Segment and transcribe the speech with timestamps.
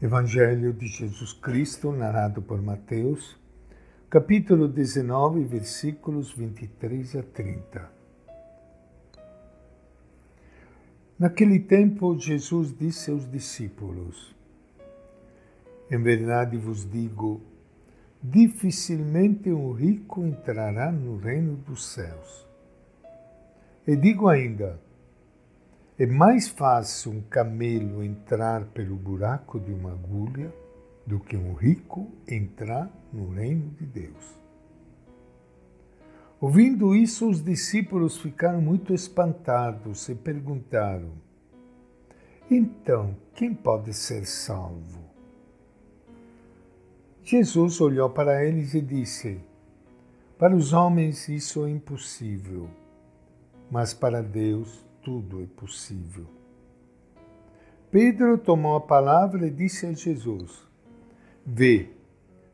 [0.00, 3.36] Evangelho de Jesus Cristo, narrado por Mateus,
[4.08, 7.90] capítulo 19, versículos 23 a 30.
[11.18, 14.32] Naquele tempo, Jesus disse aos discípulos:
[15.90, 17.40] Em verdade vos digo,
[18.22, 22.46] dificilmente um rico entrará no reino dos céus.
[23.84, 24.78] E digo ainda,
[25.98, 30.54] é mais fácil um camelo entrar pelo buraco de uma agulha
[31.04, 34.38] do que um rico entrar no reino de Deus.
[36.40, 41.10] Ouvindo isso, os discípulos ficaram muito espantados e perguntaram:
[42.48, 45.00] Então, quem pode ser salvo?
[47.24, 49.40] Jesus olhou para eles e disse:
[50.38, 52.70] Para os homens isso é impossível,
[53.68, 56.26] mas para Deus tudo é possível.
[57.90, 60.60] Pedro tomou a palavra e disse a Jesus:
[61.44, 61.88] Vê,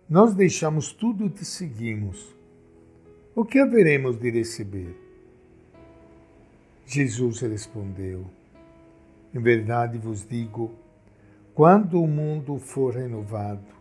[0.09, 2.35] nós deixamos tudo e te seguimos.
[3.35, 4.97] O que haveremos de receber?
[6.87, 8.27] Jesus respondeu:
[9.35, 10.71] Em verdade vos digo,
[11.55, 13.75] quando o mundo for renovado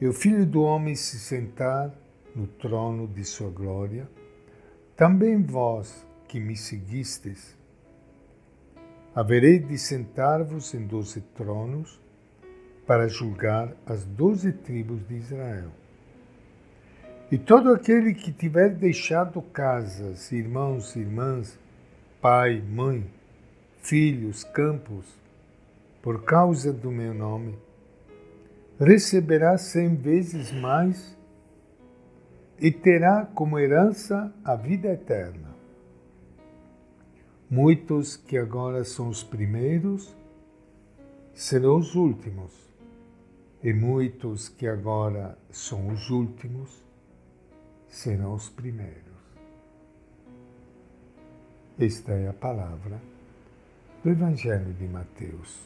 [0.00, 1.94] e o Filho do Homem se sentar
[2.34, 4.08] no trono de sua glória,
[4.94, 7.56] também vós que me seguistes,
[9.16, 11.98] haverei de sentar-vos em doze tronos
[12.86, 15.70] para julgar as doze tribos de Israel.
[17.32, 21.58] E todo aquele que tiver deixado casas, irmãos, irmãs,
[22.20, 23.10] pai, mãe,
[23.80, 25.06] filhos, campos,
[26.02, 27.58] por causa do meu nome,
[28.78, 31.16] receberá cem vezes mais
[32.60, 35.55] e terá como herança a vida eterna.
[37.48, 40.12] Muitos que agora são os primeiros
[41.32, 42.52] serão os últimos,
[43.62, 46.84] e muitos que agora são os últimos
[47.88, 49.14] serão os primeiros.
[51.78, 53.00] Esta é a palavra
[54.02, 55.60] do Evangelho de Mateus.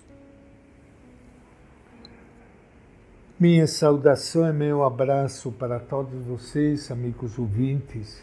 [3.39, 8.23] Minha saudação e meu abraço para todos vocês, amigos ouvintes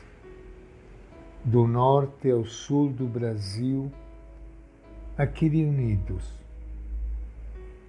[1.47, 3.89] do norte ao sul do Brasil,
[5.17, 6.29] aqui reunidos,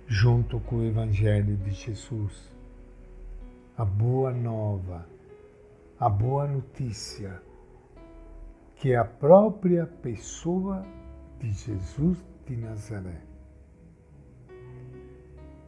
[0.06, 2.54] junto com o Evangelho de Jesus.
[3.76, 5.04] A boa nova,
[5.98, 7.42] a boa notícia,
[8.76, 10.84] que é a própria pessoa
[11.40, 13.22] de Jesus de Nazaré.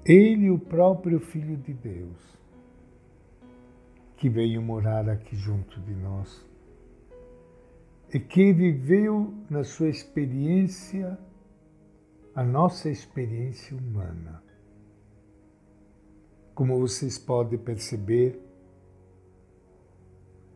[0.04, 2.38] Ele, o próprio Filho de Deus,
[4.16, 6.48] que veio morar aqui junto de nós
[8.12, 11.16] e que viveu na sua experiência
[12.34, 14.42] a nossa experiência humana.
[16.54, 18.38] Como vocês podem perceber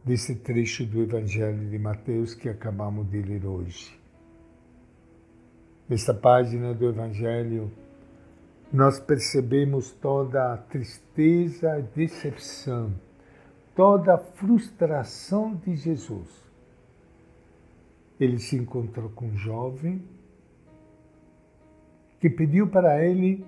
[0.04, 3.98] desse trecho do Evangelho de Mateus que acabamos de ler hoje.
[5.88, 7.71] Nesta página do Evangelho,
[8.72, 12.92] nós percebemos toda a tristeza e decepção,
[13.75, 16.44] toda a frustração de Jesus
[18.19, 20.02] ele se encontrou com um jovem
[22.20, 23.44] que pediu para ele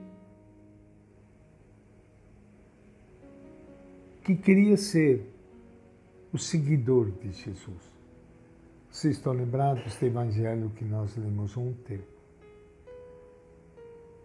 [4.25, 5.25] que queria ser
[6.33, 7.97] o seguidor de Jesus.
[8.91, 12.01] Vocês estão lembrados deste evangelho que nós lemos ontem?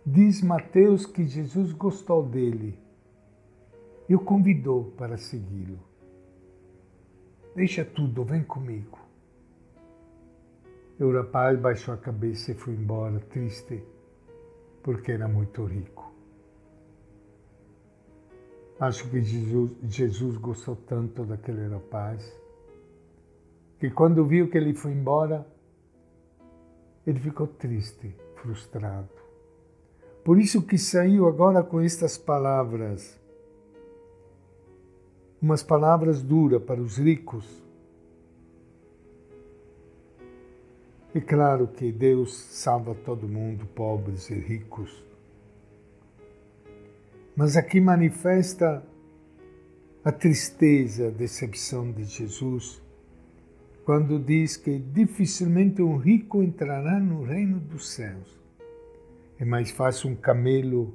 [0.05, 2.77] Diz Mateus que Jesus gostou dele
[4.09, 5.79] e o convidou para segui-lo.
[7.55, 9.00] Deixa tudo, vem comigo.
[11.01, 13.83] O rapaz baixou a cabeça e foi embora, triste,
[14.83, 16.13] porque era muito rico.
[18.79, 22.31] Acho que Jesus, Jesus gostou tanto daquele rapaz
[23.79, 25.43] que quando viu que ele foi embora,
[27.07, 29.09] ele ficou triste, frustrado.
[30.23, 33.19] Por isso que saiu agora com estas palavras,
[35.41, 37.70] umas palavras duras para os ricos,
[41.13, 45.03] E claro que Deus salva todo mundo, pobres e ricos.
[47.35, 48.81] Mas aqui manifesta
[50.05, 52.81] a tristeza, a decepção de Jesus,
[53.83, 58.39] quando diz que dificilmente um rico entrará no reino dos céus.
[59.37, 60.93] É mais fácil um camelo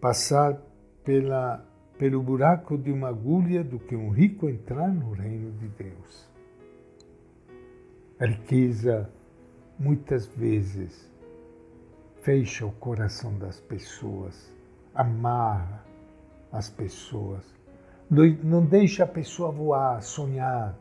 [0.00, 0.62] passar
[1.04, 1.62] pela,
[1.98, 6.28] pelo buraco de uma agulha do que um rico entrar no reino de Deus.
[8.20, 9.08] A riqueza
[9.78, 11.08] muitas vezes
[12.20, 14.52] fecha o coração das pessoas
[14.98, 15.86] amar
[16.50, 17.44] as pessoas.
[18.10, 20.76] Não deixa a pessoa voar, sonhar,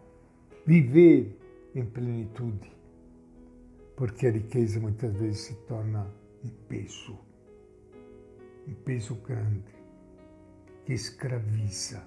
[0.66, 1.40] viver
[1.76, 2.76] em plenitude.
[3.96, 6.08] Porque a riqueza muitas vezes se torna
[6.44, 7.18] um peso,
[8.68, 9.76] um peso grande,
[10.86, 12.02] que escraviza.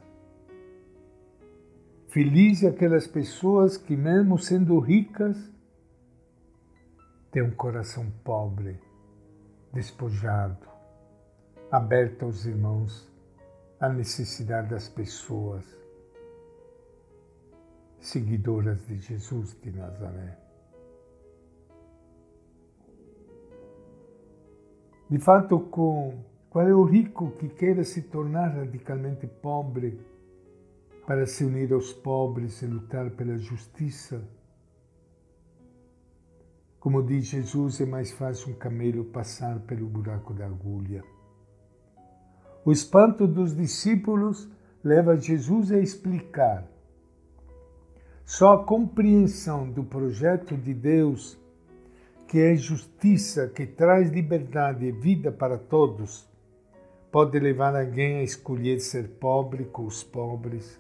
[2.11, 5.37] Feliz aquelas pessoas que, mesmo sendo ricas,
[7.31, 8.81] têm um coração pobre,
[9.73, 10.67] despojado,
[11.71, 13.09] aberto aos irmãos,
[13.79, 15.65] à necessidade das pessoas,
[18.01, 20.37] seguidoras de Jesus de Nazaré.
[25.09, 30.11] De fato, com qual é o rico que queira se tornar radicalmente pobre
[31.11, 34.23] para se unir aos pobres e lutar pela justiça?
[36.79, 41.03] Como diz Jesus, é mais fácil um camelo passar pelo buraco da agulha.
[42.65, 44.49] O espanto dos discípulos
[44.85, 46.65] leva Jesus a explicar.
[48.25, 51.37] Só a compreensão do projeto de Deus
[52.29, 56.25] que é justiça, que traz liberdade e vida para todos,
[57.11, 60.79] pode levar alguém a escolher ser pobre com os pobres,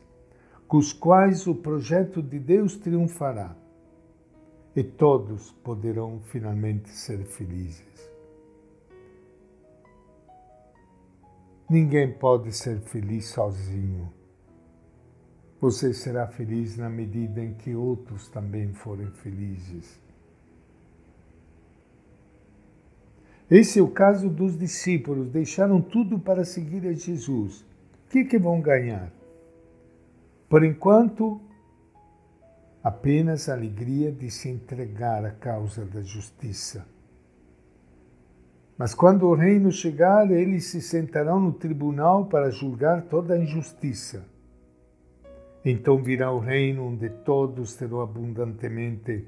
[0.70, 3.56] com os quais o projeto de Deus triunfará
[4.76, 8.08] e todos poderão finalmente ser felizes.
[11.68, 14.12] Ninguém pode ser feliz sozinho.
[15.60, 20.00] Você será feliz na medida em que outros também forem felizes.
[23.50, 27.62] Esse é o caso dos discípulos, deixaram tudo para seguir a Jesus.
[28.06, 29.12] O que, que vão ganhar?
[30.50, 31.40] Por enquanto,
[32.84, 36.86] apenas a alegria de se entregar à causa da justiça.
[38.76, 44.26] Mas quando o reino chegar, eles se sentarão no tribunal para julgar toda a injustiça.
[45.64, 49.26] Então virá o reino onde todos terão abundantemente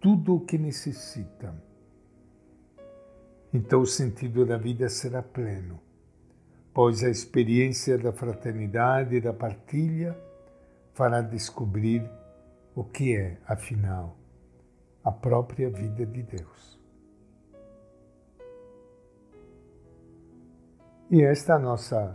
[0.00, 1.54] tudo o que necessitam
[3.52, 5.80] então o sentido da vida será pleno,
[6.72, 10.16] pois a experiência da fraternidade e da partilha
[11.00, 12.06] fará descobrir
[12.74, 14.18] o que é, afinal,
[15.02, 16.78] a própria vida de Deus.
[21.10, 22.14] E esta é a nossa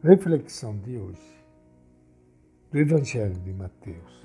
[0.00, 1.44] reflexão de hoje,
[2.70, 4.24] do Evangelho de Mateus.